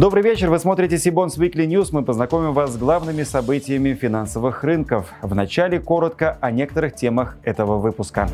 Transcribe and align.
Добрый 0.00 0.22
вечер, 0.22 0.48
вы 0.48 0.58
смотрите 0.58 0.96
Сибонс 0.96 1.36
Weekly 1.36 1.66
News. 1.66 1.88
Мы 1.92 2.02
познакомим 2.02 2.54
вас 2.54 2.72
с 2.72 2.78
главными 2.78 3.22
событиями 3.22 3.92
финансовых 3.92 4.64
рынков. 4.64 5.12
Вначале 5.20 5.78
коротко 5.78 6.38
о 6.40 6.50
некоторых 6.50 6.94
темах 6.94 7.36
этого 7.42 7.76
выпуска. 7.76 8.26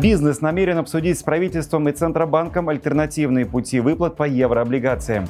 Бизнес 0.00 0.40
намерен 0.40 0.78
обсудить 0.78 1.18
с 1.18 1.22
правительством 1.22 1.90
и 1.90 1.92
Центробанком 1.92 2.70
альтернативные 2.70 3.44
пути 3.44 3.80
выплат 3.80 4.16
по 4.16 4.26
еврооблигациям. 4.26 5.26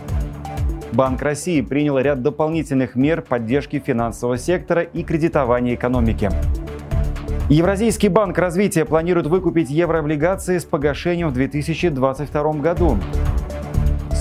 Банк 0.93 1.23
России 1.23 1.61
принял 1.61 1.99
ряд 1.99 2.23
дополнительных 2.23 2.95
мер 2.95 3.21
поддержки 3.21 3.83
финансового 3.85 4.39
сектора 4.39 4.83
и 4.83 5.03
кредитования 5.03 5.75
экономики. 5.75 6.31
Евразийский 7.49 8.07
банк 8.07 8.39
развития 8.39 8.85
планирует 8.85 9.27
выкупить 9.27 9.71
еврооблигации 9.71 10.59
с 10.59 10.65
погашением 10.65 11.31
в 11.31 11.33
2022 11.33 12.53
году 12.53 12.97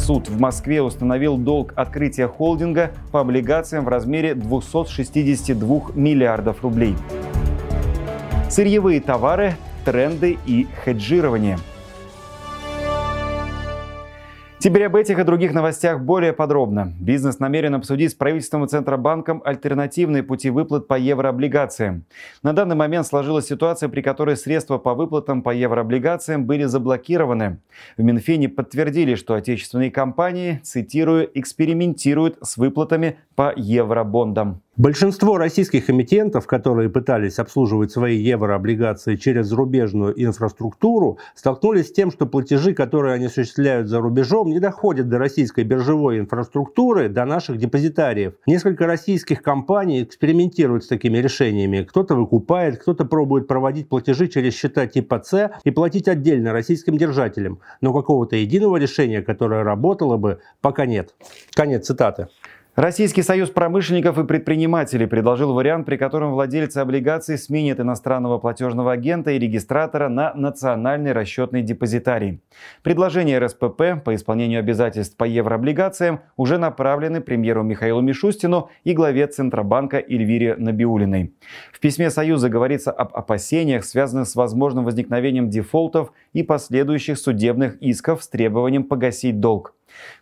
суд 0.10 0.28
в 0.28 0.40
Москве 0.40 0.82
установил 0.82 1.38
долг 1.38 1.72
открытия 1.76 2.28
холдинга 2.28 2.90
по 3.12 3.22
облигациям 3.22 3.86
в 3.86 3.90
размере 3.90 4.34
262 4.34 5.82
миллиардов 5.94 6.64
рублей. 6.64 6.96
Сырьевые 8.50 9.02
товары, 9.02 9.54
тренды 9.86 10.40
и 10.48 10.66
хеджирование– 10.84 11.60
Теперь 14.62 14.88
об 14.88 14.98
этих 14.98 15.18
и 15.18 15.24
других 15.24 15.54
новостях 15.54 16.02
более 16.02 16.34
подробно. 16.34 16.94
Бизнес 17.00 17.40
намерен 17.40 17.76
обсудить 17.76 18.12
с 18.12 18.14
правительством 18.14 18.66
и 18.66 18.68
Центробанком 18.68 19.42
альтернативные 19.46 20.22
пути 20.22 20.50
выплат 20.50 20.86
по 20.86 21.00
еврооблигациям. 21.00 22.04
На 22.44 22.52
данный 22.52 22.76
момент 22.76 23.08
сложилась 23.08 23.48
ситуация, 23.48 23.88
при 23.88 24.02
которой 24.02 24.36
средства 24.36 24.78
по 24.78 24.96
выплатам 24.96 25.44
по 25.44 25.52
еврооблигациям 25.52 26.46
были 26.46 26.66
заблокированы. 26.66 27.62
В 27.96 28.04
Минфине 28.04 28.50
подтвердили, 28.50 29.16
что 29.16 29.34
отечественные 29.36 29.92
компании, 29.92 30.60
цитирую, 30.62 31.30
экспериментируют 31.40 32.38
с 32.42 32.58
выплатами 32.58 33.18
по 33.36 33.54
евробондам. 33.56 34.62
Большинство 34.80 35.38
российских 35.38 35.90
эмитентов, 35.90 36.48
которые 36.48 36.90
пытались 36.90 37.38
обслуживать 37.38 37.92
свои 37.92 38.16
еврооблигации 38.16 39.18
через 39.18 39.48
зарубежную 39.48 40.14
инфраструктуру, 40.24 41.18
столкнулись 41.36 41.90
с 41.90 41.92
тем, 41.92 42.12
что 42.12 42.26
платежи, 42.26 42.74
которые 42.74 43.16
они 43.16 43.26
осуществляют 43.26 43.90
за 43.90 44.00
рубежом, 44.00 44.48
не 44.48 44.62
доходят 44.62 45.10
до 45.10 45.18
российской 45.18 45.66
биржевой 45.66 46.20
инфраструктуры, 46.20 47.10
до 47.10 47.26
наших 47.26 47.58
депозитариев. 47.58 48.36
Несколько 48.48 48.88
российских 48.88 49.42
компаний 49.42 50.02
экспериментируют 50.02 50.86
с 50.86 50.88
такими 50.88 51.18
решениями. 51.18 51.84
Кто-то 51.84 52.16
выкупает, 52.16 52.80
кто-то 52.80 53.04
пробует 53.04 53.48
проводить 53.48 53.90
платежи 53.90 54.30
через 54.30 54.54
счета 54.54 54.88
типа 54.88 55.22
С 55.22 55.52
и 55.66 55.72
платить 55.72 56.08
отдельно 56.08 56.54
российским 56.54 56.98
держателям. 56.98 57.60
Но 57.82 57.92
какого-то 57.92 58.38
единого 58.38 58.78
решения, 58.78 59.22
которое 59.22 59.66
работало 59.66 60.16
бы, 60.16 60.40
пока 60.62 60.86
нет. 60.86 61.16
Конец 61.54 61.88
цитаты. 61.88 62.30
Российский 62.80 63.24
союз 63.24 63.50
промышленников 63.50 64.18
и 64.18 64.24
предпринимателей 64.24 65.06
предложил 65.06 65.54
вариант, 65.54 65.86
при 65.86 65.98
котором 65.98 66.32
владельцы 66.32 66.78
облигаций 66.78 67.38
сменят 67.38 67.82
иностранного 67.82 68.38
платежного 68.38 68.94
агента 68.94 69.32
и 69.32 69.38
регистратора 69.38 70.08
на 70.08 70.34
национальный 70.34 71.12
расчетный 71.12 71.62
депозитарий. 71.62 72.40
Предложения 72.82 73.38
РСПП 73.38 74.02
по 74.06 74.16
исполнению 74.16 74.60
обязательств 74.60 75.18
по 75.18 75.26
еврооблигациям 75.26 76.22
уже 76.38 76.58
направлены 76.58 77.20
премьеру 77.20 77.64
Михаилу 77.64 78.00
Мишустину 78.00 78.70
и 78.86 78.94
главе 78.94 79.28
Центробанка 79.28 79.98
Эльвире 79.98 80.56
Набиулиной. 80.56 81.34
В 81.74 81.82
письме 81.82 82.10
Союза 82.10 82.48
говорится 82.48 82.92
об 82.92 83.14
опасениях, 83.14 83.84
связанных 83.84 84.30
с 84.30 84.38
возможным 84.38 84.86
возникновением 84.86 85.50
дефолтов 85.50 86.14
и 86.32 86.44
последующих 86.44 87.18
судебных 87.18 87.76
исков 87.82 88.24
с 88.24 88.30
требованием 88.30 88.86
погасить 88.86 89.42
долг. 89.42 89.74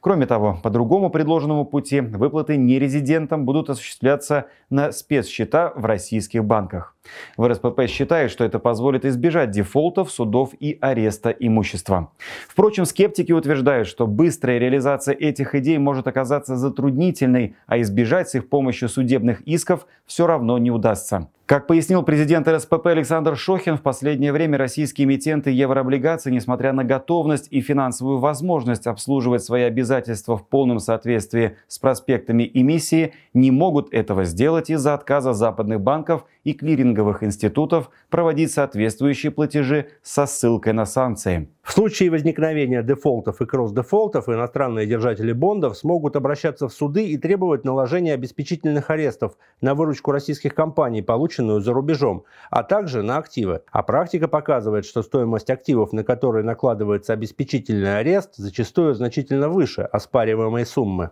Кроме 0.02 0.26
того, 0.26 0.60
по 0.64 0.70
другому 0.70 1.10
предложенному 1.10 1.66
пути 1.66 2.02
выплаты 2.02 2.58
нерезидентам 2.58 3.46
будут 3.46 3.70
осуществляться 3.70 4.46
на 4.70 4.92
спецсчета 4.92 5.74
в 5.76 5.86
российских 5.86 6.44
банках. 6.44 6.97
В 7.38 7.48
РСПП 7.48 7.88
считают, 7.88 8.32
что 8.32 8.44
это 8.44 8.60
позволит 8.60 9.06
избежать 9.06 9.52
дефолтов, 9.52 10.12
судов 10.12 10.52
и 10.60 10.78
ареста 10.82 11.30
имущества. 11.30 12.12
Впрочем, 12.48 12.86
скептики 12.86 13.32
утверждают, 13.32 13.88
что 13.88 14.08
быстрая 14.08 14.58
реализация 14.58 15.16
этих 15.16 15.56
идей 15.56 15.78
может 15.78 16.08
оказаться 16.08 16.56
затруднительной, 16.56 17.56
а 17.68 17.80
избежать 17.82 18.30
с 18.30 18.36
их 18.36 18.50
помощью 18.50 18.90
судебных 18.90 19.42
исков 19.42 19.88
все 20.06 20.28
равно 20.28 20.58
не 20.58 20.72
удастся. 20.72 21.30
Как 21.48 21.66
пояснил 21.66 22.04
президент 22.04 22.46
РСПП 22.46 22.88
Александр 22.88 23.38
Шохин, 23.38 23.78
в 23.78 23.82
последнее 23.82 24.34
время 24.34 24.58
российские 24.58 25.06
эмитенты 25.06 25.50
еврооблигаций, 25.50 26.30
несмотря 26.30 26.74
на 26.74 26.84
готовность 26.84 27.48
и 27.52 27.62
финансовую 27.62 28.18
возможность 28.18 28.86
обслуживать 28.86 29.42
свои 29.46 29.62
обязательства 29.62 30.36
в 30.36 30.46
полном 30.46 30.80
соответствии 30.80 31.56
с 31.70 31.80
проспектами 31.80 32.52
эмиссии, 32.54 33.14
не 33.34 33.52
могут 33.52 33.94
этого 33.94 34.26
сделать 34.26 34.70
из-за 34.70 34.94
отказа 34.94 35.32
западных 35.32 35.80
банков 35.80 36.26
и 36.48 36.54
клиринговых 36.54 37.24
институтов 37.24 37.90
проводить 38.10 38.54
соответствующие 38.54 39.34
платежи 39.34 39.90
со 40.02 40.26
ссылкой 40.26 40.72
на 40.72 40.86
санкции. 40.86 41.50
В 41.62 41.74
случае 41.74 42.10
возникновения 42.10 42.82
дефолтов 42.84 43.42
и 43.42 43.46
кросс-дефолтов 43.46 44.30
иностранные 44.30 44.88
держатели 44.88 45.34
бондов 45.34 45.78
смогут 45.78 46.16
обращаться 46.16 46.70
в 46.70 46.74
суды 46.74 47.06
и 47.06 47.18
требовать 47.18 47.66
наложения 47.66 48.14
обеспечительных 48.14 48.90
арестов 48.90 49.34
на 49.60 49.76
выручку 49.76 50.14
российских 50.14 50.56
компаний, 50.56 51.02
полученную 51.02 51.60
за 51.60 51.74
рубежом, 51.74 52.24
а 52.50 52.64
также 52.64 53.02
на 53.02 53.18
активы. 53.18 53.64
А 53.70 53.84
практика 53.84 54.30
показывает, 54.30 54.86
что 54.86 55.04
стоимость 55.04 55.50
активов, 55.50 55.92
на 55.92 56.06
которые 56.06 56.46
накладывается 56.46 57.12
обеспечительный 57.12 58.00
арест, 58.00 58.36
зачастую 58.38 58.94
значительно 58.94 59.50
выше 59.50 59.82
оспариваемой 59.82 60.66
суммы. 60.66 61.10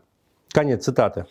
Конец 0.53 0.85
цитаты. 0.85 1.25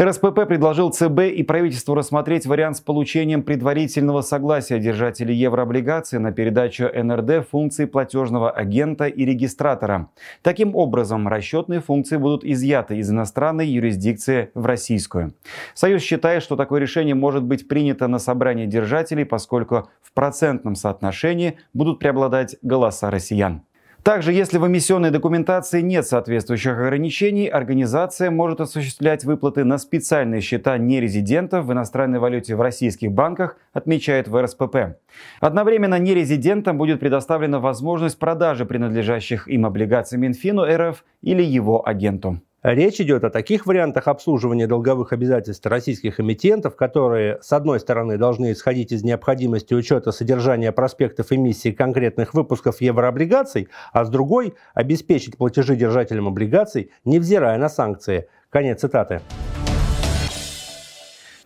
РСПП 0.00 0.46
предложил 0.48 0.90
ЦБ 0.90 1.20
и 1.34 1.42
правительству 1.42 1.94
рассмотреть 1.94 2.46
вариант 2.46 2.78
с 2.78 2.80
получением 2.80 3.42
предварительного 3.42 4.22
согласия 4.22 4.78
держателей 4.78 5.34
еврооблигаций 5.34 6.18
на 6.18 6.32
передачу 6.32 6.88
НРД 6.94 7.46
функций 7.46 7.86
платежного 7.86 8.50
агента 8.50 9.04
и 9.04 9.26
регистратора. 9.26 10.08
Таким 10.40 10.74
образом, 10.74 11.28
расчетные 11.28 11.80
функции 11.80 12.16
будут 12.16 12.42
изъяты 12.42 12.96
из 12.96 13.10
иностранной 13.10 13.68
юрисдикции 13.68 14.50
в 14.54 14.64
российскую. 14.64 15.34
Союз 15.74 16.00
считает, 16.00 16.42
что 16.42 16.56
такое 16.56 16.80
решение 16.80 17.14
может 17.14 17.44
быть 17.44 17.68
принято 17.68 18.08
на 18.08 18.18
собрании 18.18 18.64
держателей, 18.64 19.26
поскольку 19.26 19.90
в 20.00 20.12
процентном 20.14 20.74
соотношении 20.74 21.58
будут 21.74 21.98
преобладать 21.98 22.56
голоса 22.62 23.10
россиян. 23.10 23.62
Также, 24.02 24.32
если 24.32 24.58
в 24.58 24.66
эмиссионной 24.66 25.10
документации 25.10 25.80
нет 25.80 26.04
соответствующих 26.06 26.72
ограничений, 26.72 27.46
организация 27.46 28.32
может 28.32 28.60
осуществлять 28.60 29.24
выплаты 29.24 29.62
на 29.62 29.78
специальные 29.78 30.40
счета 30.40 30.76
нерезидентов 30.76 31.66
в 31.66 31.72
иностранной 31.72 32.18
валюте 32.18 32.56
в 32.56 32.60
российских 32.60 33.12
банках, 33.12 33.56
отмечает 33.72 34.26
в 34.26 34.42
РСПП. 34.42 34.98
Одновременно 35.38 36.00
нерезидентам 36.00 36.78
будет 36.78 36.98
предоставлена 36.98 37.60
возможность 37.60 38.18
продажи 38.18 38.66
принадлежащих 38.66 39.46
им 39.46 39.66
облигаций 39.66 40.18
Минфину 40.18 40.64
РФ 40.64 41.04
или 41.22 41.44
его 41.44 41.86
агенту. 41.86 42.40
Речь 42.62 43.00
идет 43.00 43.24
о 43.24 43.30
таких 43.30 43.66
вариантах 43.66 44.06
обслуживания 44.06 44.68
долговых 44.68 45.12
обязательств 45.12 45.66
российских 45.66 46.20
эмитентов, 46.20 46.76
которые, 46.76 47.40
с 47.42 47.52
одной 47.52 47.80
стороны, 47.80 48.18
должны 48.18 48.52
исходить 48.52 48.92
из 48.92 49.02
необходимости 49.02 49.74
учета 49.74 50.12
содержания 50.12 50.70
проспектов 50.70 51.32
эмиссии 51.32 51.72
конкретных 51.72 52.34
выпусков 52.34 52.80
еврооблигаций, 52.80 53.68
а 53.92 54.04
с 54.04 54.10
другой– 54.10 54.54
обеспечить 54.74 55.36
платежи 55.36 55.74
держателям 55.74 56.28
облигаций, 56.28 56.92
невзирая 57.04 57.58
на 57.58 57.68
санкции. 57.68 58.28
Конец 58.48 58.82
цитаты. 58.82 59.22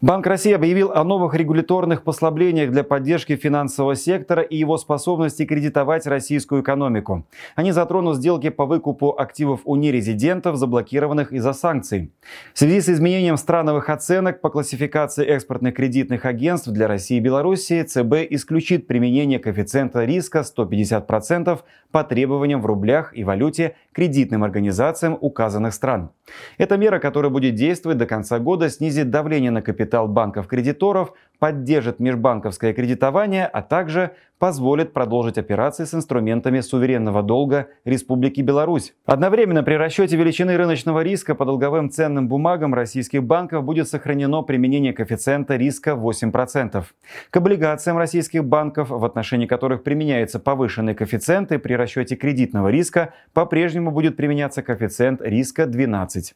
Банк 0.03 0.27
России 0.27 0.53
объявил 0.53 0.93
о 0.93 1.05
новых 1.05 1.33
регуляторных 1.33 2.03
послаблениях 2.03 2.71
для 2.71 2.84
поддержки 2.84 3.34
финансового 3.34 3.97
сектора 3.97 4.43
и 4.43 4.54
его 4.54 4.77
способности 4.77 5.47
кредитовать 5.47 6.07
российскую 6.07 6.60
экономику. 6.60 7.25
Они 7.54 7.72
затронут 7.72 8.16
сделки 8.16 8.51
по 8.51 8.66
выкупу 8.66 9.19
активов 9.19 9.60
у 9.65 9.75
нерезидентов, 9.77 10.57
заблокированных 10.57 11.33
из-за 11.33 11.54
санкций. 11.54 12.13
В 12.53 12.59
связи 12.59 12.83
с 12.83 12.91
изменением 12.91 13.39
страновых 13.39 13.89
оценок 13.89 14.43
по 14.43 14.51
классификации 14.51 15.25
экспортных 15.25 15.75
кредитных 15.75 16.27
агентств 16.27 16.69
для 16.69 16.89
России 16.89 17.16
и 17.16 17.21
Белоруссии 17.21 17.83
ЦБ 17.83 18.31
исключит 18.34 18.87
применение 18.87 19.39
коэффициента 19.39 20.04
риска 20.04 20.41
150% 20.41 21.60
по 21.91 22.04
требованиям 22.04 22.60
в 22.60 22.66
рублях 22.66 23.16
и 23.16 23.25
валюте 23.25 23.77
кредитным 23.93 24.45
организациям 24.45 25.16
указанных 25.19 25.72
стран. 25.72 26.10
Эта 26.59 26.77
мера, 26.77 26.98
которая 26.98 27.31
будет 27.31 27.54
действовать 27.54 27.97
до 27.97 28.04
конца 28.04 28.39
года, 28.39 28.69
снизит 28.69 29.09
давление 29.09 29.51
на 29.51 29.63
капитал 29.63 29.85
банков-кредиторов, 30.09 31.12
поддержит 31.38 32.00
межбанковское 32.00 32.72
кредитование, 32.72 33.47
а 33.47 33.62
также 33.62 34.12
позволит 34.38 34.92
продолжить 34.92 35.38
операции 35.38 35.84
с 35.84 35.94
инструментами 35.94 36.60
суверенного 36.60 37.22
долга 37.22 37.68
Республики 37.84 38.42
Беларусь. 38.42 38.94
Одновременно 39.06 39.62
при 39.62 39.74
расчете 39.74 40.16
величины 40.16 40.56
рыночного 40.56 41.03
риска 41.03 41.34
по 41.34 41.44
долговым 41.44 41.91
ценным 41.91 42.28
бумагам 42.28 42.74
российских 42.74 43.24
банков 43.24 43.65
будет 43.65 43.88
сохранено 43.88 44.42
применение 44.42 44.92
коэффициента 44.92 45.56
риска 45.56 45.92
8%. 45.92 46.84
К 47.30 47.36
облигациям 47.36 47.97
российских 47.97 48.44
банков, 48.44 48.91
в 48.91 49.04
отношении 49.04 49.47
которых 49.47 49.83
применяются 49.83 50.38
повышенные 50.38 50.94
коэффициенты 50.94 51.59
при 51.59 51.74
расчете 51.74 52.16
кредитного 52.16 52.68
риска, 52.68 53.15
по-прежнему 53.33 53.91
будет 53.91 54.16
применяться 54.16 54.62
коэффициент 54.62 55.22
риска 55.22 55.66
12. 55.66 56.34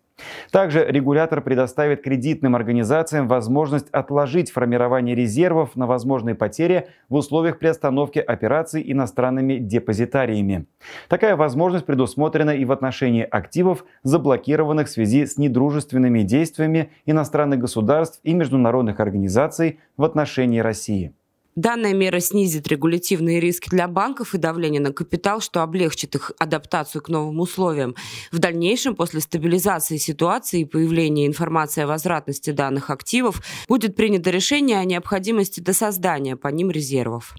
Также 0.50 0.86
регулятор 0.86 1.42
предоставит 1.42 2.02
кредитным 2.02 2.56
организациям 2.56 3.28
возможность 3.28 3.90
отложить 3.90 4.50
формирование 4.50 4.89
резервов 5.14 5.76
на 5.76 5.86
возможные 5.86 6.34
потери 6.34 6.88
в 7.08 7.16
условиях 7.16 7.58
приостановки 7.58 8.00
остановки 8.00 8.18
операций 8.18 8.82
иностранными 8.86 9.58
депозитариями. 9.58 10.66
Такая 11.08 11.36
возможность 11.36 11.86
предусмотрена 11.86 12.50
и 12.50 12.64
в 12.64 12.72
отношении 12.72 13.22
активов, 13.22 13.84
заблокированных 14.02 14.88
в 14.88 14.90
связи 14.90 15.26
с 15.26 15.38
недружественными 15.38 16.22
действиями 16.22 16.90
иностранных 17.06 17.58
государств 17.58 18.20
и 18.22 18.34
международных 18.34 19.00
организаций 19.00 19.78
в 19.96 20.04
отношении 20.04 20.60
России. 20.60 21.12
Данная 21.56 21.94
мера 21.94 22.20
снизит 22.20 22.68
регулятивные 22.68 23.40
риски 23.40 23.68
для 23.68 23.88
банков 23.88 24.34
и 24.34 24.38
давление 24.38 24.80
на 24.80 24.92
капитал, 24.92 25.40
что 25.40 25.62
облегчит 25.62 26.14
их 26.14 26.30
адаптацию 26.38 27.02
к 27.02 27.08
новым 27.08 27.40
условиям. 27.40 27.96
В 28.30 28.38
дальнейшем, 28.38 28.94
после 28.94 29.20
стабилизации 29.20 29.96
ситуации 29.96 30.60
и 30.60 30.64
появления 30.64 31.26
информации 31.26 31.82
о 31.82 31.88
возвратности 31.88 32.50
данных 32.50 32.90
активов, 32.90 33.42
будет 33.68 33.96
принято 33.96 34.30
решение 34.30 34.78
о 34.78 34.84
необходимости 34.84 35.58
досоздания 35.60 36.36
по 36.36 36.48
ним 36.48 36.70
резервов. 36.70 37.34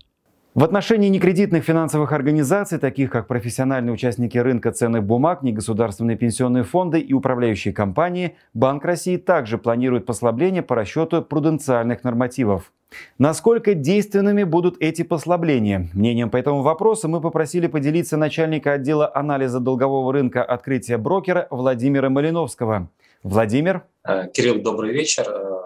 В 0.54 0.66
отношении 0.66 1.08
некредитных 1.08 1.64
финансовых 1.64 2.12
организаций, 2.12 2.78
таких 2.78 3.10
как 3.10 3.28
профессиональные 3.28 3.94
участники 3.94 4.38
рынка 4.38 4.74
ценных 4.74 5.02
бумаг, 5.06 5.44
негосударственные 5.44 6.18
пенсионные 6.18 6.66
фонды 6.66 7.00
и 7.00 7.14
управляющие 7.14 7.74
компании, 7.74 8.36
Банк 8.54 8.84
России 8.84 9.16
также 9.16 9.58
планирует 9.58 10.06
послабления 10.06 10.62
по 10.62 10.76
расчету 10.76 11.22
пруденциальных 11.22 12.04
нормативов. 12.04 12.74
Насколько 13.18 13.74
действенными 13.74 14.44
будут 14.44 14.76
эти 14.82 15.04
послабления? 15.04 15.90
Мнением 15.94 16.30
по 16.30 16.38
этому 16.38 16.62
вопросу 16.62 17.08
мы 17.08 17.22
попросили 17.22 17.68
поделиться 17.68 18.18
начальника 18.18 18.74
отдела 18.74 19.12
анализа 19.14 19.60
долгового 19.60 20.12
рынка 20.14 20.44
открытия 20.44 20.98
брокера 20.98 21.48
Владимира 21.50 22.10
Малиновского. 22.10 22.90
Владимир? 23.24 23.86
Э, 24.08 24.28
Кирилл, 24.28 24.62
добрый 24.62 24.94
вечер. 24.94 25.28
Э, 25.30 25.62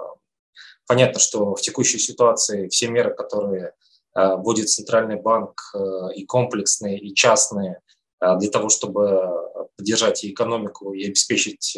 понятно, 0.87 1.19
что 1.19 1.55
в 1.55 1.61
текущей 1.61 1.99
ситуации 1.99 2.67
все 2.67 2.89
меры, 2.89 3.13
которые 3.13 3.73
Э, 4.15 4.37
будет 4.37 4.69
центральный 4.69 5.17
банк 5.17 5.61
э, 5.73 6.13
и 6.15 6.25
комплексные, 6.25 6.97
и 6.97 7.13
частные 7.13 7.81
э, 8.21 8.37
для 8.39 8.49
того, 8.49 8.69
чтобы 8.69 9.29
поддержать 9.77 10.23
и 10.23 10.31
экономику 10.31 10.93
и 10.93 11.05
обеспечить 11.05 11.77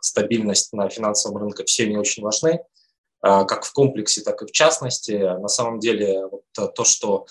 стабильность 0.00 0.72
на 0.72 0.88
финансовом 0.88 1.36
рынке, 1.36 1.64
все 1.64 1.84
они 1.84 1.96
очень 1.96 2.24
важны, 2.24 2.60
как 3.22 3.64
в 3.64 3.72
комплексе, 3.72 4.22
так 4.22 4.42
и 4.42 4.46
в 4.46 4.52
частности. 4.52 5.12
На 5.12 5.48
самом 5.48 5.78
деле 5.78 6.26
вот 6.26 6.74
то, 6.74 6.84
что, 6.84 7.26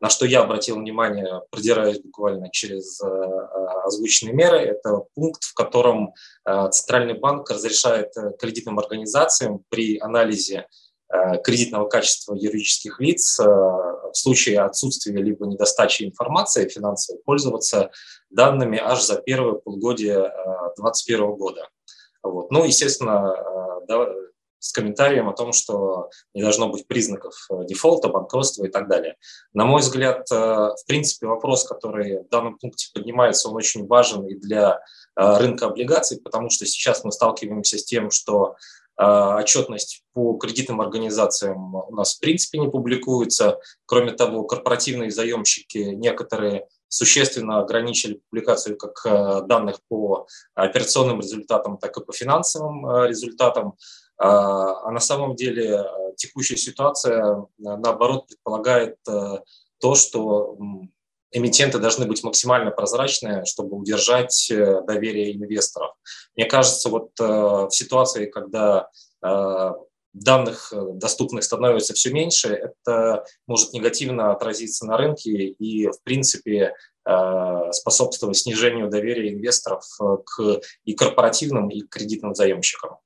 на 0.00 0.08
что 0.08 0.24
я 0.26 0.42
обратил 0.42 0.76
внимание, 0.76 1.42
продираясь 1.50 2.00
буквально 2.00 2.50
через 2.50 3.00
озвученные 3.84 4.34
меры, 4.34 4.58
это 4.58 5.02
пункт, 5.14 5.44
в 5.44 5.54
котором 5.54 6.14
Центральный 6.70 7.18
банк 7.18 7.50
разрешает 7.50 8.14
кредитным 8.38 8.78
организациям 8.78 9.62
при 9.68 9.98
анализе 9.98 10.66
Э, 11.14 11.38
кредитного 11.42 11.86
качества 11.86 12.34
юридических 12.34 12.98
лиц 12.98 13.38
э, 13.38 13.44
в 13.44 14.14
случае 14.14 14.62
отсутствия 14.62 15.16
либо 15.22 15.46
недостачи 15.46 16.02
информации 16.02 16.68
финансовой 16.68 17.22
пользоваться 17.22 17.90
данными 18.30 18.80
аж 18.82 19.02
за 19.02 19.20
первое 19.20 19.52
полугодие 19.52 20.18
2021 20.76 21.34
года. 21.36 21.68
Вот. 22.22 22.50
Ну, 22.50 22.64
естественно, 22.64 23.32
э, 23.36 23.86
с 24.64 24.72
комментарием 24.72 25.28
о 25.28 25.34
том, 25.34 25.52
что 25.52 26.08
не 26.32 26.40
должно 26.40 26.70
быть 26.70 26.86
признаков 26.86 27.34
дефолта, 27.68 28.08
банкротства 28.08 28.64
и 28.64 28.70
так 28.70 28.88
далее. 28.88 29.16
На 29.52 29.66
мой 29.66 29.82
взгляд, 29.82 30.26
в 30.30 30.84
принципе, 30.86 31.26
вопрос, 31.26 31.64
который 31.64 32.22
в 32.22 32.28
данном 32.30 32.56
пункте 32.56 32.86
поднимается, 32.94 33.50
он 33.50 33.56
очень 33.56 33.86
важен 33.86 34.26
и 34.26 34.36
для 34.36 34.80
рынка 35.16 35.66
облигаций, 35.66 36.18
потому 36.18 36.48
что 36.48 36.64
сейчас 36.64 37.04
мы 37.04 37.12
сталкиваемся 37.12 37.76
с 37.76 37.84
тем, 37.84 38.10
что 38.10 38.56
отчетность 38.96 40.02
по 40.14 40.34
кредитным 40.38 40.80
организациям 40.80 41.74
у 41.74 41.94
нас 41.94 42.14
в 42.14 42.20
принципе 42.20 42.58
не 42.58 42.70
публикуется. 42.70 43.58
Кроме 43.84 44.12
того, 44.12 44.44
корпоративные 44.44 45.10
заемщики 45.10 45.78
некоторые 45.78 46.68
существенно 46.88 47.58
ограничили 47.58 48.20
публикацию 48.30 48.78
как 48.78 49.46
данных 49.46 49.80
по 49.88 50.26
операционным 50.54 51.20
результатам, 51.20 51.76
так 51.76 51.96
и 51.98 52.04
по 52.04 52.12
финансовым 52.12 53.04
результатам. 53.04 53.74
А 54.16 54.90
на 54.90 55.00
самом 55.00 55.34
деле 55.34 55.84
текущая 56.16 56.56
ситуация, 56.56 57.46
наоборот, 57.58 58.26
предполагает 58.28 58.96
то, 59.04 59.94
что 59.94 60.56
эмитенты 61.34 61.78
должны 61.78 62.06
быть 62.06 62.22
максимально 62.22 62.70
прозрачные, 62.70 63.44
чтобы 63.44 63.76
удержать 63.76 64.50
э, 64.50 64.82
доверие 64.86 65.34
инвесторов. 65.36 65.90
Мне 66.36 66.46
кажется, 66.46 66.88
вот 66.88 67.10
э, 67.20 67.24
в 67.24 67.70
ситуации, 67.70 68.26
когда 68.26 68.88
э, 69.22 69.70
данных 70.12 70.72
доступных 70.92 71.42
становится 71.42 71.92
все 71.92 72.12
меньше, 72.12 72.54
это 72.54 73.24
может 73.48 73.72
негативно 73.72 74.30
отразиться 74.30 74.86
на 74.86 74.96
рынке 74.96 75.30
и, 75.32 75.88
в 75.88 76.00
принципе, 76.04 76.72
способствовать 77.72 78.38
снижению 78.38 78.88
доверия 78.88 79.34
инвесторов 79.34 79.84
к 80.24 80.60
и 80.84 80.94
корпоративным, 80.94 81.68
и 81.68 81.82
кредитным 81.82 82.34
заемщикам. 82.34 82.96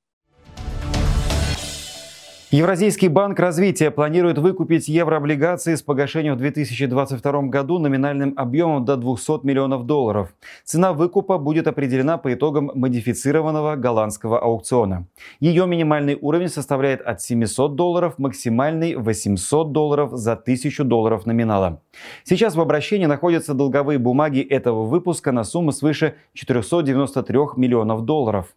Евразийский 2.51 3.09
банк 3.09 3.39
развития 3.39 3.91
планирует 3.91 4.39
выкупить 4.39 4.87
еврооблигации 4.87 5.75
с 5.75 5.83
погашением 5.83 6.33
в 6.33 6.37
2022 6.39 7.41
году 7.43 7.77
номинальным 7.77 8.33
объемом 8.35 8.85
до 8.85 8.97
200 8.97 9.45
миллионов 9.45 9.85
долларов. 9.85 10.33
Цена 10.63 10.93
выкупа 10.93 11.37
будет 11.37 11.67
определена 11.67 12.17
по 12.17 12.33
итогам 12.33 12.71
модифицированного 12.73 13.75
голландского 13.75 14.39
аукциона. 14.39 15.05
Ее 15.39 15.67
минимальный 15.67 16.17
уровень 16.19 16.49
составляет 16.49 17.01
от 17.01 17.21
700 17.21 17.75
долларов, 17.75 18.15
максимальный 18.17 18.95
800 18.95 19.71
долларов 19.71 20.13
за 20.13 20.31
1000 20.31 20.83
долларов 20.85 21.27
номинала. 21.27 21.83
Сейчас 22.23 22.55
в 22.55 22.61
обращении 22.61 23.05
находятся 23.05 23.53
долговые 23.53 23.99
бумаги 23.99 24.39
этого 24.39 24.85
выпуска 24.85 25.31
на 25.31 25.43
сумму 25.43 25.71
свыше 25.71 26.15
493 26.33 27.37
миллионов 27.57 28.05
долларов. 28.05 28.47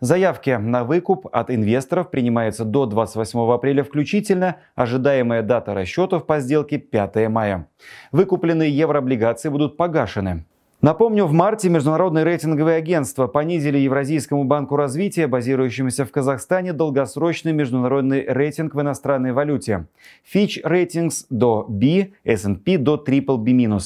Заявки 0.00 0.50
на 0.50 0.84
выкуп 0.84 1.26
от 1.32 1.50
инвесторов 1.50 2.10
принимаются 2.10 2.64
до 2.64 2.86
28 2.86 3.52
апреля 3.52 3.84
включительно. 3.84 4.56
Ожидаемая 4.74 5.42
дата 5.42 5.74
расчетов 5.74 6.26
по 6.26 6.40
сделке 6.40 6.78
5 6.78 7.28
мая. 7.28 7.68
Выкупленные 8.10 8.76
еврооблигации 8.76 9.48
будут 9.48 9.76
погашены. 9.76 10.44
Напомню, 10.82 11.26
в 11.26 11.32
марте 11.32 11.68
международные 11.68 12.24
рейтинговые 12.24 12.76
агентства 12.76 13.28
понизили 13.28 13.78
Евразийскому 13.78 14.42
банку 14.42 14.74
развития, 14.74 15.28
базирующемуся 15.28 16.04
в 16.04 16.10
Казахстане, 16.10 16.72
долгосрочный 16.72 17.52
международный 17.52 18.24
рейтинг 18.26 18.74
в 18.74 18.80
иностранной 18.80 19.30
валюте. 19.30 19.86
Fitch 20.34 20.60
Ratings 20.64 21.26
до 21.30 21.64
B, 21.68 22.08
S&P 22.24 22.78
до 22.78 22.96
BBB-. 22.96 23.80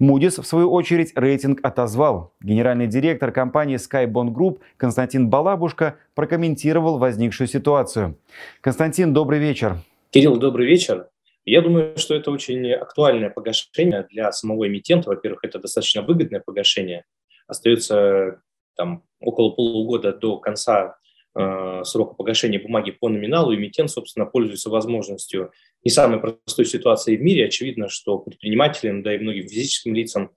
Moody's, 0.00 0.40
в 0.40 0.46
свою 0.46 0.70
очередь, 0.70 1.12
рейтинг 1.14 1.60
отозвал. 1.62 2.32
Генеральный 2.40 2.86
директор 2.86 3.30
компании 3.30 3.76
Skybond 3.76 4.32
Group 4.32 4.60
Константин 4.78 5.28
Балабушка 5.28 5.96
прокомментировал 6.14 6.96
возникшую 6.96 7.46
ситуацию. 7.46 8.16
Константин, 8.62 9.12
добрый 9.12 9.38
вечер. 9.38 9.76
Кирилл, 10.12 10.38
добрый 10.38 10.66
вечер. 10.66 11.08
Я 11.44 11.62
думаю, 11.62 11.96
что 11.96 12.14
это 12.14 12.30
очень 12.30 12.70
актуальное 12.72 13.30
погашение 13.30 14.06
для 14.10 14.30
самого 14.32 14.68
эмитента. 14.68 15.08
Во-первых, 15.08 15.44
это 15.44 15.58
достаточно 15.58 16.02
выгодное 16.02 16.40
погашение. 16.44 17.04
Остается 17.46 18.42
там 18.76 19.04
около 19.20 19.50
полугода 19.50 20.12
до 20.12 20.38
конца 20.38 20.96
э, 21.34 21.82
срока 21.84 22.14
погашения 22.14 22.60
бумаги 22.60 22.90
по 22.90 23.08
номиналу. 23.08 23.54
Эмитент, 23.54 23.90
собственно, 23.90 24.26
пользуется 24.26 24.70
возможностью 24.70 25.50
не 25.82 25.90
самой 25.90 26.20
простой 26.20 26.66
ситуации 26.66 27.16
в 27.16 27.22
мире. 27.22 27.46
Очевидно, 27.46 27.88
что 27.88 28.18
предпринимателям, 28.18 29.02
да 29.02 29.14
и 29.14 29.18
многим 29.18 29.48
физическим 29.48 29.94
лицам 29.94 30.30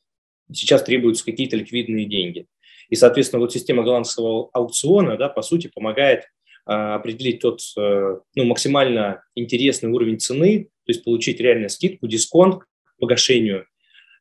сейчас 0.51 0.84
требуются 0.84 1.25
какие-то 1.25 1.58
ликвидные 1.58 2.05
деньги. 2.05 2.48
И, 2.89 2.96
соответственно, 2.96 3.39
вот 3.39 3.53
система 3.53 3.84
голландского 3.84 4.50
аукциона, 4.53 5.17
да, 5.17 5.29
по 5.29 5.41
сути, 5.41 5.72
помогает 5.74 6.25
определить 6.65 7.39
тот 7.41 7.62
э, 7.77 8.18
ну, 8.36 8.44
максимально 8.46 9.24
интересный 9.36 9.89
уровень 9.89 10.20
цены, 10.20 10.65
то 10.86 10.91
есть 10.91 11.03
получить 11.03 11.39
реально 11.39 11.70
скидку, 11.70 12.08
дисконт 12.08 12.63
к 12.63 12.65
погашению, 13.00 13.65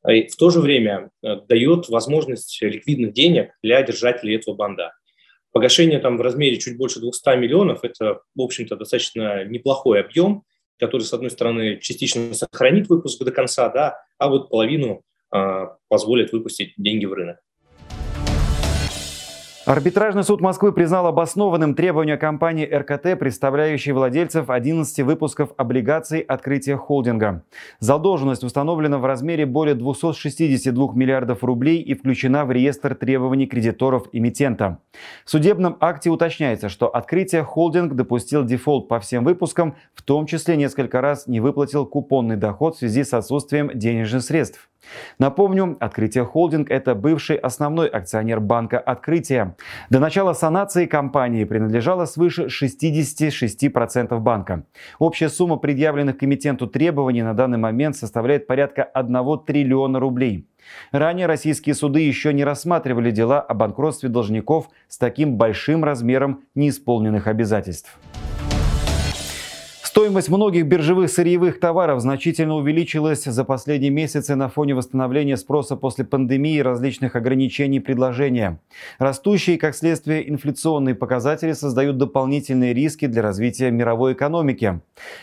и 0.09 0.27
в 0.29 0.37
то 0.37 0.51
же 0.51 0.61
время 0.61 1.11
э, 1.23 1.37
дает 1.49 1.89
возможность 1.89 2.61
ликвидных 2.63 3.13
денег 3.13 3.51
для 3.63 3.83
держателей 3.83 4.37
этого 4.37 4.55
банда. 4.55 4.93
Погашение 5.53 5.99
там 5.99 6.17
в 6.17 6.21
размере 6.21 6.59
чуть 6.59 6.79
больше 6.79 7.01
200 7.01 7.37
миллионов– 7.37 7.81
это, 7.83 8.21
в 8.35 8.41
общем-то, 8.41 8.77
достаточно 8.77 9.45
неплохой 9.45 10.01
объем. 10.01 10.45
который, 10.79 11.03
с 11.03 11.13
одной 11.13 11.31
стороны, 11.31 11.79
частично 11.79 12.33
сохранит 12.33 12.89
выпуск 12.89 13.23
до 13.23 13.31
конца, 13.33 13.69
да, 13.69 13.99
а 14.17 14.29
вот 14.29 14.49
половину 14.49 15.03
позволит 15.89 16.33
выпустить 16.33 16.73
деньги 16.79 17.05
в 17.05 17.13
рынок. 17.13 17.37
Арбитражный 19.71 20.25
суд 20.25 20.41
Москвы 20.41 20.73
признал 20.73 21.07
обоснованным 21.07 21.77
требования 21.77 22.17
компании 22.17 22.67
РКТ, 22.67 23.17
представляющей 23.17 23.93
владельцев 23.93 24.51
11 24.51 24.99
выпусков 25.03 25.51
облигаций 25.57 26.19
открытия 26.19 26.77
холдинга. 26.77 27.45
Задолженность 27.79 28.43
установлена 28.43 28.99
в 28.99 29.05
размере 29.05 29.47
более 29.47 29.77
262 29.77 30.95
миллиардов 30.95 31.45
рублей 31.45 31.81
и 31.83 31.95
включена 31.95 32.45
в 32.45 32.51
реестр 32.51 32.97
требований 32.97 33.47
кредиторов 33.47 34.09
эмитента. 34.11 34.79
В 35.25 35.31
судебном 35.31 35.77
акте 35.79 36.11
уточняется, 36.11 36.69
что 36.69 36.89
открытие 36.89 37.45
холдинг 37.45 37.95
допустил 37.95 38.45
дефолт 38.45 38.89
по 38.89 38.99
всем 38.99 39.23
выпускам, 39.23 39.77
в 39.95 40.03
том 40.03 40.27
числе 40.27 40.57
несколько 40.57 41.01
раз 41.01 41.29
не 41.29 41.39
выплатил 41.39 41.87
купонный 41.87 42.37
доход 42.37 42.75
в 42.75 42.79
связи 42.81 43.05
с 43.05 43.15
отсутствием 43.15 43.71
денежных 43.73 44.25
средств. 44.25 44.70
Напомню, 45.19 45.77
Открытие 45.81 46.25
Холдинг– 46.25 46.71
это 46.71 46.95
бывший 46.95 47.37
основной 47.37 47.89
акционер 47.89 48.41
банка 48.41 48.79
Открытие. 48.79 49.55
До 49.91 50.01
начала 50.01 50.33
санации 50.33 50.87
компании 50.87 51.45
принадлежало 51.45 52.05
свыше 52.07 52.47
66% 52.47 54.19
банка. 54.19 54.65
Общая 54.99 55.29
сумма 55.29 55.57
предъявленных 55.57 56.19
к 56.19 56.25
эмитенту 56.25 56.67
требований 56.67 57.23
на 57.23 57.35
данный 57.35 57.59
момент 57.59 57.97
составляет 57.97 58.47
порядка 58.47 58.83
1 58.83 59.39
триллиона 59.47 60.01
рублей. 60.01 60.47
Ранее 60.93 61.27
российские 61.27 61.75
суды 61.75 62.01
еще 62.01 62.33
не 62.33 62.45
рассматривали 62.45 63.11
дела 63.11 63.41
о 63.41 63.55
банкротстве 63.55 64.09
должников 64.09 64.69
с 64.89 64.99
таким 64.99 65.37
большим 65.37 65.85
размером 65.85 66.43
неисполненных 66.55 67.27
обязательств. 67.27 67.99
Стоимость 69.91 70.29
многих 70.29 70.67
биржевых 70.67 71.11
сырьевых 71.11 71.59
товаров 71.59 72.01
значительно 72.01 72.55
увеличилась 72.55 73.25
за 73.25 73.45
последние 73.45 73.91
месяцы 73.91 74.37
на 74.37 74.49
фоне 74.49 74.77
восстановления 74.77 75.37
спроса 75.37 75.75
после 75.75 76.05
пандемии 76.05 76.59
и 76.59 76.63
различных 76.63 77.17
ограничений 77.17 77.81
предложения. 77.81 78.61
Растущие, 79.01 79.59
как 79.59 79.75
следствие, 79.75 80.31
инфляционные 80.31 80.95
показатели 80.95 81.55
создают 81.55 81.99
дополнительные 81.99 82.73
риски 82.73 83.09
для 83.09 83.21
развития 83.21 83.73
мировой 83.73 84.13
экономики. 84.13 84.79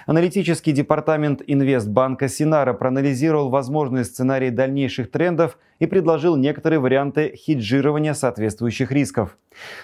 Аналитический 0.06 0.74
департамент 0.74 1.42
Инвестбанка 1.48 2.28
Синара 2.28 2.74
проанализировал 2.74 3.50
возможные 3.50 4.04
сценарии 4.04 4.50
дальнейших 4.50 5.10
трендов 5.12 5.58
и 5.80 5.86
предложил 5.86 6.36
некоторые 6.36 6.80
варианты 6.80 7.36
хеджирования 7.36 8.14
соответствующих 8.14 8.92
рисков. 8.92 9.38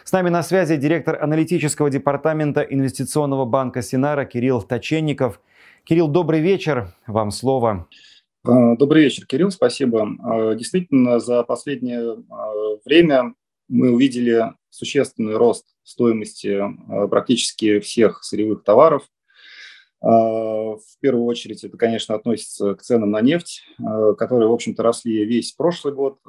С 0.03 0.11
нами 0.11 0.29
на 0.29 0.43
связи 0.43 0.75
директор 0.77 1.21
аналитического 1.21 1.89
департамента 1.89 2.61
инвестиционного 2.61 3.45
банка 3.45 3.81
Синара 3.81 4.25
Кирилл 4.25 4.61
Точенников. 4.61 5.39
Кирилл, 5.83 6.07
добрый 6.07 6.39
вечер. 6.39 6.87
Вам 7.07 7.31
слово. 7.31 7.87
А, 8.45 8.75
добрый 8.75 9.03
вечер, 9.03 9.25
Кирилл, 9.25 9.51
спасибо. 9.51 10.07
А, 10.23 10.55
действительно, 10.55 11.19
за 11.19 11.43
последнее 11.43 12.17
а, 12.29 12.51
время 12.85 13.33
мы 13.69 13.91
увидели 13.91 14.51
существенный 14.69 15.37
рост 15.37 15.65
стоимости 15.83 16.61
практически 17.09 17.79
всех 17.79 18.23
сырьевых 18.23 18.63
товаров. 18.63 19.03
В 20.03 20.99
первую 20.99 21.25
очередь 21.25 21.63
это, 21.63 21.77
конечно, 21.77 22.13
относится 22.13 22.75
к 22.75 22.81
ценам 22.81 23.11
на 23.11 23.21
нефть, 23.21 23.63
которые, 24.17 24.49
в 24.49 24.53
общем-то, 24.53 24.83
росли 24.83 25.23
весь 25.23 25.53
прошлый 25.53 25.93
год, 25.93 26.19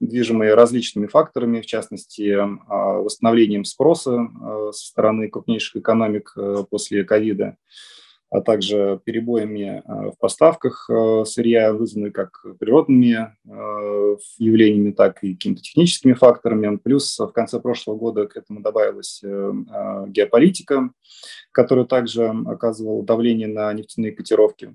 движимые 0.00 0.54
различными 0.54 1.06
факторами, 1.06 1.60
в 1.60 1.66
частности, 1.66 2.34
восстановлением 2.66 3.64
спроса 3.64 4.26
со 4.72 4.86
стороны 4.86 5.28
крупнейших 5.28 5.76
экономик 5.76 6.34
после 6.70 7.04
ковида 7.04 7.58
а 8.34 8.40
также 8.40 9.00
перебоями 9.04 9.80
э, 9.86 10.10
в 10.10 10.18
поставках 10.18 10.90
э, 10.90 11.24
сырья, 11.24 11.72
вызванные 11.72 12.10
как 12.10 12.44
природными 12.58 13.32
э, 13.46 14.16
явлениями, 14.38 14.90
так 14.90 15.22
и 15.22 15.34
какими-то 15.34 15.62
техническими 15.62 16.14
факторами. 16.14 16.76
Плюс 16.78 17.16
в 17.16 17.28
конце 17.28 17.60
прошлого 17.60 17.96
года 17.96 18.26
к 18.26 18.36
этому 18.36 18.60
добавилась 18.60 19.22
геополитика, 19.22 20.90
которая 21.52 21.84
также 21.84 22.34
оказывала 22.46 23.04
давление 23.04 23.46
на 23.46 23.72
нефтяные 23.72 24.10
котировки. 24.10 24.74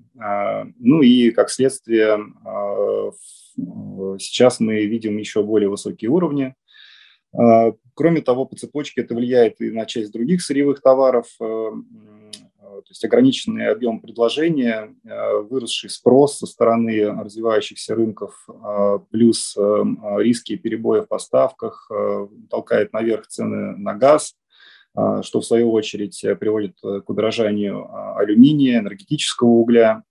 Ну 0.78 1.02
и, 1.02 1.30
как 1.30 1.50
следствие, 1.50 2.18
сейчас 4.18 4.60
мы 4.60 4.86
видим 4.86 5.18
еще 5.18 5.42
более 5.42 5.68
высокие 5.68 6.10
уровни. 6.10 6.54
Кроме 7.94 8.22
того, 8.22 8.46
по 8.46 8.56
цепочке 8.56 9.02
это 9.02 9.14
влияет 9.14 9.60
и 9.60 9.70
на 9.70 9.84
часть 9.86 10.12
других 10.12 10.42
сырьевых 10.42 10.80
товаров, 10.80 11.26
то 12.90 12.92
есть 12.92 13.04
ограниченный 13.04 13.68
объем 13.68 14.00
предложения, 14.00 14.92
э, 15.04 15.38
выросший 15.48 15.88
спрос 15.88 16.38
со 16.38 16.46
стороны 16.46 17.08
развивающихся 17.22 17.94
рынков, 17.94 18.44
э, 18.48 18.98
плюс 19.12 19.56
э, 19.56 19.60
риски 20.18 20.56
перебоя 20.56 21.02
в 21.02 21.06
поставках 21.06 21.88
толкает 22.50 22.92
наверх 22.92 23.28
цены 23.28 23.76
на 23.76 23.94
газ, 23.94 24.34
что 25.22 25.40
в 25.40 25.44
свою 25.44 25.70
очередь 25.70 26.20
приводит 26.40 26.78
к 26.80 27.08
удорожанию 27.08 27.88
алюминия, 28.16 28.80
энергетического 28.80 29.48
угля. 29.48 30.02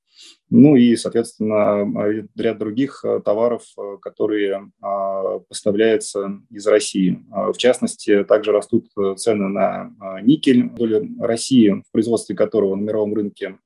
Ну 0.49 0.77
и, 0.77 0.95
соответственно, 0.95 2.25
ряд 2.37 2.57
других 2.59 3.03
товаров, 3.25 3.63
которые 4.01 4.71
а, 5.19 5.39
поставляются 5.39 6.41
из 6.49 6.65
России. 6.67 7.23
А, 7.31 7.51
в 7.51 7.57
частности, 7.57 8.23
также 8.23 8.51
растут 8.51 8.87
э, 8.97 9.15
цены 9.17 9.47
на 9.47 9.93
а, 9.99 10.21
никель. 10.21 10.69
Доля 10.69 11.07
России, 11.19 11.69
в 11.69 11.91
производстве 11.91 12.35
которого 12.35 12.75
на 12.75 12.81
мировом 12.81 13.13
рынке 13.13 13.57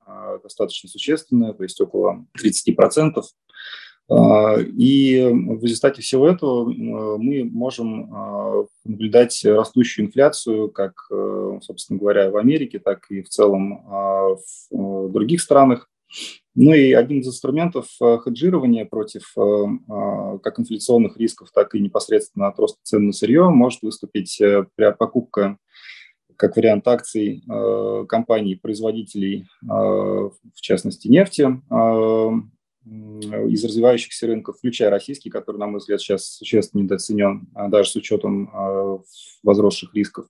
достаточно 0.42 0.90
существенная, 0.90 1.54
то 1.54 1.64
есть 1.64 1.80
около 1.80 2.26
30%. 2.38 3.22
И 4.76 5.30
в 5.32 5.64
результате 5.64 6.02
всего 6.02 6.28
этого 6.28 6.66
мы 6.66 7.46
можем 7.46 8.68
наблюдать 8.84 9.44
растущую 9.46 10.08
инфляцию, 10.08 10.70
как, 10.70 10.94
собственно 11.62 12.00
говоря, 12.00 12.30
в 12.30 12.38
Америке, 12.38 12.80
так 12.80 13.06
и 13.10 13.22
в 13.22 13.30
целом 13.30 13.86
в 14.72 15.10
других 15.10 15.42
странах. 15.42 15.90
Ну 16.56 16.74
и 16.74 16.94
один 16.94 17.20
из 17.20 17.28
инструментов 17.28 17.88
э, 18.00 18.20
хеджирования 18.24 18.86
против 18.86 19.34
э, 19.36 19.42
э, 19.42 20.40
как 20.44 20.60
инфляционных 20.60 21.18
рисков, 21.18 21.50
так 21.52 21.74
и 21.74 21.80
непосредственно 21.80 22.48
от 22.48 22.60
роста 22.60 22.80
цен 22.84 23.08
на 23.08 23.12
сырье 23.12 23.50
может 23.50 23.82
выступить 23.82 24.38
при 24.38 24.94
покупке 24.94 25.58
как 26.36 26.58
вариант 26.58 26.88
акций 26.88 27.44
компаний-производителей, 28.10 29.48
в 29.62 30.34
частности 30.56 31.08
нефти, 31.08 31.44
из 32.84 33.64
развивающихся 33.64 34.26
рынков, 34.28 34.58
включая 34.58 34.90
российский, 34.90 35.30
который, 35.30 35.58
на 35.58 35.68
мой 35.68 35.78
взгляд, 35.78 36.02
сейчас 36.02 36.26
существенно 36.26 36.82
недооценен, 36.82 37.48
даже 37.70 37.92
с 37.92 37.96
учетом 37.96 39.06
возросших 39.44 39.94
рисков. 39.94 40.26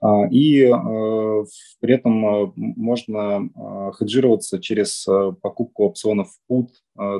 А, 0.00 0.26
и 0.30 0.62
э, 0.62 1.44
при 1.80 1.94
этом 1.94 2.26
э, 2.26 2.52
можно 2.54 3.42
э, 3.42 3.92
хеджироваться 3.98 4.60
через 4.60 5.06
покупку 5.42 5.84
опционов 5.86 6.30
пут 6.46 6.70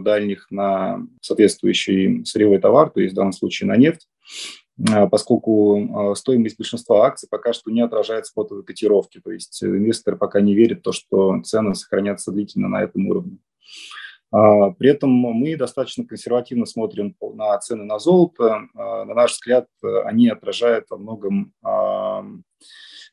дальних 0.01 0.51
на 0.51 1.07
соответствующий 1.21 2.25
сырьевой 2.25 2.59
товар, 2.59 2.91
то 2.91 3.01
есть 3.01 3.13
в 3.13 3.17
данном 3.17 3.33
случае 3.33 3.69
на 3.69 3.77
нефть, 3.77 4.09
поскольку 5.09 6.15
стоимость 6.17 6.59
большинства 6.59 7.07
акций 7.07 7.29
пока 7.31 7.53
что 7.53 7.71
не 7.71 7.81
отражает 7.81 8.27
спотовой 8.27 8.65
котировки, 8.65 9.21
то 9.23 9.31
есть 9.31 9.63
инвесторы 9.63 10.17
пока 10.17 10.41
не 10.41 10.53
верят 10.57 10.81
в 10.81 10.83
то, 10.83 10.91
что 10.91 11.41
цены 11.43 11.77
сохранятся 11.77 12.33
длительно 12.33 12.67
на 12.67 12.83
этом 12.83 13.07
уровне. 13.07 13.39
А, 14.31 14.71
при 14.71 14.91
этом 14.91 15.11
мы 15.11 15.57
достаточно 15.57 16.05
консервативно 16.05 16.67
смотрим 16.67 17.15
на 17.35 17.59
цены 17.59 17.85
на 17.85 17.99
золото. 17.99 18.69
На 18.75 19.15
наш 19.15 19.33
взгляд, 19.33 19.67
они 20.05 20.29
отражают 20.29 20.87
во 20.91 20.99
многом 20.99 21.53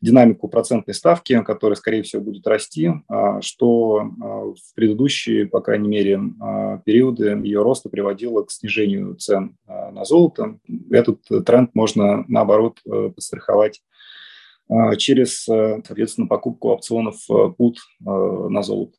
динамику 0.01 0.47
процентной 0.47 0.93
ставки, 0.93 1.41
которая, 1.43 1.75
скорее 1.75 2.03
всего, 2.03 2.21
будет 2.21 2.45
расти, 2.47 2.91
а, 3.07 3.41
что 3.41 3.97
а, 3.99 4.25
в 4.25 4.75
предыдущие, 4.75 5.47
по 5.47 5.61
крайней 5.61 5.87
мере, 5.87 6.19
а, 6.39 6.77
периоды 6.79 7.39
ее 7.43 7.61
роста 7.61 7.89
приводило 7.89 8.43
к 8.43 8.51
снижению 8.51 9.15
цен 9.15 9.57
на 9.67 10.05
золото. 10.05 10.59
Этот 10.91 11.21
тренд 11.45 11.73
можно, 11.73 12.25
наоборот, 12.27 12.79
э, 12.85 13.09
подстраховать 13.09 13.81
через, 14.97 15.43
соответственно, 15.43 16.27
покупку 16.27 16.69
опционов 16.69 17.15
пут 17.57 17.77
на 17.99 18.63
золото. 18.63 18.97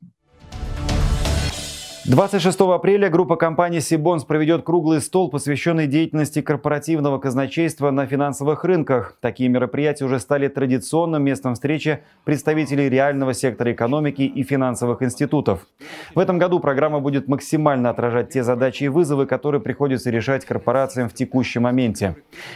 26 2.09 2.61
апреля 2.61 3.11
группа 3.11 3.35
компаний 3.35 3.81
Сибонс 3.81 4.23
проведет 4.23 4.63
круглый 4.63 5.01
стол, 5.01 5.29
посвященный 5.29 5.89
деятельности 5.89 6.41
корпоративного 6.41 7.19
казначейства 7.19 7.91
на 7.91 8.07
финансовых 8.07 8.63
рынках. 8.63 9.19
Такие 9.21 9.49
мероприятия 9.49 10.05
уже 10.05 10.21
стали 10.21 10.47
традиционным 10.47 11.25
местом 11.25 11.55
встречи 11.55 12.05
представителей 12.23 12.89
реального 12.89 13.35
сектора 13.35 13.73
экономики 13.73 14.23
и 14.23 14.45
финансовых 14.45 15.03
институтов. 15.03 15.67
В 16.15 16.21
этом 16.21 16.39
году 16.39 16.61
программа 16.61 17.01
будет 17.01 17.27
максимально 17.27 17.91
отражать 17.91 18.29
те 18.29 18.45
задачи 18.45 18.85
и 18.85 18.89
вызовы, 18.89 19.27
которые 19.27 19.61
приходится 19.61 20.09
решать 20.09 20.45
корпорациям 20.45 21.09
в 21.09 21.15
текущем 21.15 21.63
моменте. 21.63 22.15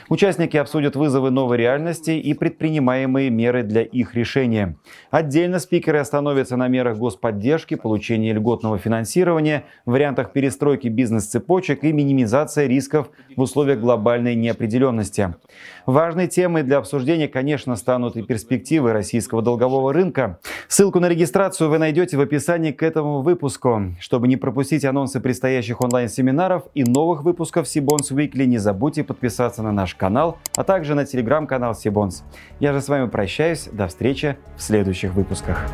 Участники 0.09 0.57
обсудят 0.59 0.95
вызовы 0.95 1.33
новой 1.33 1.57
реальности 1.57 2.13
и 2.13 2.35
предпринимаемые 2.35 3.31
меры 3.31 3.65
для 3.65 3.83
их 3.83 4.15
решения. 4.15 4.77
Отдельно 5.11 5.59
спикеры 5.59 5.99
остановятся 5.99 6.57
на 6.57 6.69
мерах 6.69 6.99
господдержки, 6.99 7.75
получения 7.75 8.33
льготного 8.33 8.79
финансирования, 8.79 9.40
инвестирования, 9.41 9.65
вариантах 9.87 10.33
перестройки 10.33 10.89
бизнес-цепочек 10.89 11.85
и 11.85 11.93
минимизация 11.93 12.67
рисков 12.67 13.11
в 13.37 13.41
условиях 13.41 13.81
глобальной 13.81 14.35
неопределенности. 14.35 15.35
Важной 15.87 16.29
темой 16.29 16.63
для 16.63 16.79
обсуждения, 16.79 17.29
конечно, 17.29 17.77
станут 17.77 18.17
и 18.17 18.23
перспективы 18.23 18.93
российского 18.93 19.43
долгового 19.43 19.93
рынка. 19.93 20.39
Ссылку 20.69 21.01
на 21.01 21.09
регистрацию 21.09 21.71
вы 21.71 21.79
найдете 21.79 22.17
в 22.17 22.21
описании 22.21 22.73
к 22.73 22.83
этому 22.83 23.23
выпуску. 23.23 23.83
Чтобы 23.99 24.29
не 24.29 24.37
пропустить 24.37 24.85
анонсы 24.85 25.21
предстоящих 25.21 25.81
онлайн-семинаров 25.81 26.65
и 26.75 26.85
новых 26.85 27.23
выпусков 27.23 27.67
Сибонс 27.67 28.13
Weekly, 28.13 28.45
не 28.45 28.59
забудьте 28.59 29.03
подписаться 29.03 29.63
на 29.63 29.73
наш 29.73 29.95
канал, 29.95 30.39
а 30.57 30.65
также 30.65 30.95
на 30.95 31.05
телеграм-канал 31.05 31.75
Сибонс. 31.75 32.23
Я 32.61 32.73
же 32.73 32.81
с 32.81 32.89
вами 32.89 33.09
прощаюсь. 33.09 33.69
До 33.73 33.87
встречи 33.87 34.37
в 34.57 34.63
следующих 34.63 35.15
выпусках. 35.15 35.67